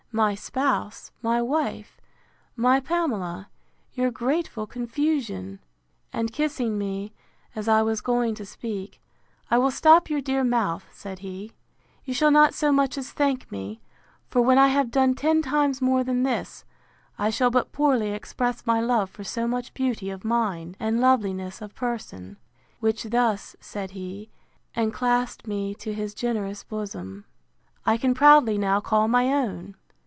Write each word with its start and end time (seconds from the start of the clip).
my 0.13 0.35
spouse! 0.35 1.09
my 1.21 1.41
wife! 1.41 2.01
my 2.57 2.81
Pamela! 2.81 3.47
your 3.93 4.11
grateful 4.11 4.67
confusion. 4.67 5.57
And 6.11 6.33
kissing 6.33 6.77
me, 6.77 7.13
as 7.55 7.69
I 7.69 7.81
was 7.83 8.01
going 8.01 8.35
to 8.35 8.45
speak, 8.45 8.99
I 9.49 9.57
will 9.57 9.71
stop 9.71 10.09
your 10.09 10.19
dear 10.19 10.43
mouth, 10.43 10.85
said 10.91 11.19
he: 11.19 11.53
You 12.03 12.13
shall 12.13 12.29
not 12.29 12.53
so 12.53 12.73
much 12.73 12.97
as 12.97 13.09
thank 13.13 13.49
me; 13.53 13.79
for 14.27 14.41
when 14.41 14.57
I 14.57 14.67
have 14.67 14.91
done 14.91 15.15
ten 15.15 15.41
times 15.41 15.81
more 15.81 16.03
than 16.03 16.23
this, 16.23 16.65
I 17.17 17.29
shall 17.29 17.49
but 17.49 17.71
poorly 17.71 18.11
express 18.11 18.65
my 18.65 18.81
love 18.81 19.09
for 19.09 19.23
so 19.23 19.47
much 19.47 19.73
beauty 19.73 20.09
of 20.09 20.25
mind, 20.25 20.75
and 20.77 20.99
loveliness 20.99 21.61
of 21.61 21.73
person; 21.73 22.35
which 22.81 23.03
thus, 23.05 23.55
said 23.61 23.91
he, 23.91 24.29
and 24.75 24.93
clasped 24.93 25.47
me 25.47 25.73
to 25.75 25.93
his 25.93 26.13
generous 26.13 26.65
bosom, 26.65 27.23
I 27.85 27.95
can 27.95 28.13
proudly 28.13 28.57
now 28.57 28.81
call 28.81 29.07
my 29.07 29.31
own! 29.31 29.75